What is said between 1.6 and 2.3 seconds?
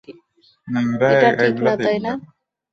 না, তাই না?